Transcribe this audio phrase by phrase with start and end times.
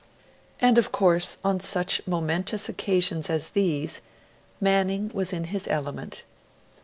[0.59, 4.01] And, of course, on such momentous occasions as these,
[4.59, 6.23] Manning was in his element.